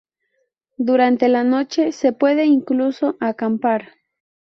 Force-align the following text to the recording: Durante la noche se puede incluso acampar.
Durante 0.79 1.27
la 1.29 1.43
noche 1.43 1.91
se 1.91 2.11
puede 2.11 2.45
incluso 2.47 3.17
acampar. 3.19 3.91